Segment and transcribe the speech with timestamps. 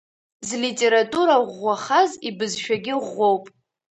[0.47, 3.43] Злитература ӷәӷәахаз ибызшәагьы ӷәӷәоуп.